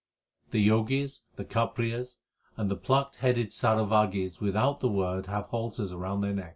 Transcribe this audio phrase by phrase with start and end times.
[0.49, 2.17] The Jogis, the Kaprias,
[2.57, 6.49] and the plucked headed Sara without the Word have halters round their necks.